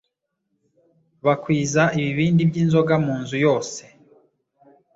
[1.25, 3.81] bakwiza ibibindi by'inzoga mu nzu yose,